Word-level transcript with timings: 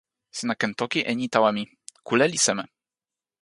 sina 0.37 0.53
ken 0.61 0.73
toki 0.79 0.99
e 1.11 1.13
ni 1.17 1.25
tawa 1.33 1.49
mi: 1.57 1.63
kule 2.07 2.25
li 2.31 2.39
seme? 2.45 2.63